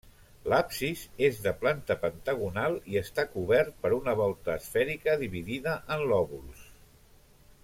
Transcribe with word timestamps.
L’absis 0.51 1.03
és 1.27 1.41
de 1.47 1.53
planta 1.63 1.97
pentagonal 2.07 2.79
i 2.95 2.99
està 3.03 3.27
cobert 3.35 3.77
per 3.85 3.93
una 4.01 4.19
volta 4.23 4.59
esfèrica 4.63 5.19
dividida 5.27 5.81
en 5.97 6.07
lòbuls. 6.15 6.69